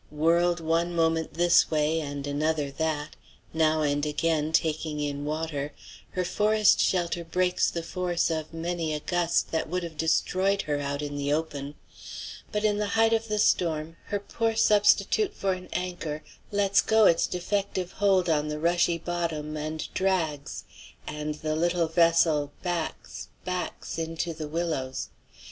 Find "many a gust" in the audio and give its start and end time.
8.51-9.51